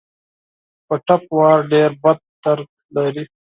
په 0.87 0.95
ټپ 1.05 1.23
وار 1.37 1.57
ډېر 1.73 1.89
بد 2.03 2.19
درد 2.43 2.71
لري. 2.95 3.23